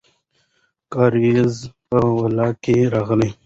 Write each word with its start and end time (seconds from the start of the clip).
کارېز 0.93 1.53
په 1.89 1.97
ولکه 2.17 2.57
کې 2.63 2.77
راغی. 2.93 3.29